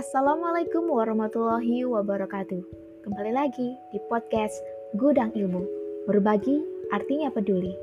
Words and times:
Assalamualaikum 0.00 0.88
warahmatullahi 0.88 1.84
wabarakatuh. 1.84 2.64
Kembali 3.04 3.36
lagi 3.36 3.76
di 3.92 4.00
podcast 4.08 4.56
Gudang 4.96 5.28
Ilmu. 5.36 5.60
Berbagi 6.08 6.64
artinya 6.88 7.28
peduli. 7.28 7.76